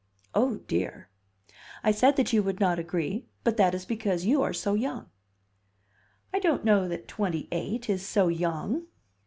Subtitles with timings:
[0.33, 1.09] "O dear!"
[1.83, 5.11] "I said that you would not agree; but that is because you are so young."
[6.33, 8.87] "I don't know that twenty eight is so young."